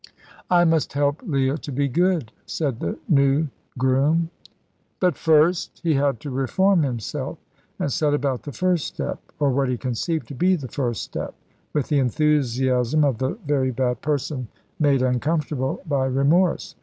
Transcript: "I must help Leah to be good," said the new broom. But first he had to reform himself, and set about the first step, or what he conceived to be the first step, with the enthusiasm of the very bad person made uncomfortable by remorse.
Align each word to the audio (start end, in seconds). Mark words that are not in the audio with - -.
"I 0.49 0.65
must 0.65 0.93
help 0.93 1.21
Leah 1.23 1.59
to 1.59 1.71
be 1.71 1.87
good," 1.87 2.31
said 2.47 2.79
the 2.79 2.97
new 3.07 3.49
broom. 3.77 4.31
But 4.99 5.15
first 5.15 5.79
he 5.83 5.93
had 5.93 6.19
to 6.21 6.31
reform 6.31 6.81
himself, 6.81 7.37
and 7.77 7.93
set 7.93 8.15
about 8.15 8.41
the 8.41 8.51
first 8.51 8.87
step, 8.87 9.19
or 9.39 9.51
what 9.51 9.69
he 9.69 9.77
conceived 9.77 10.27
to 10.29 10.33
be 10.33 10.55
the 10.55 10.67
first 10.67 11.03
step, 11.03 11.35
with 11.71 11.89
the 11.89 11.99
enthusiasm 11.99 13.03
of 13.03 13.19
the 13.19 13.37
very 13.45 13.69
bad 13.69 14.01
person 14.01 14.47
made 14.79 15.03
uncomfortable 15.03 15.81
by 15.85 16.05
remorse. 16.07 16.73